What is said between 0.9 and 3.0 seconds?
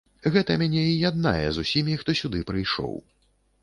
і яднае з усімі, хто сюды прыйшоў.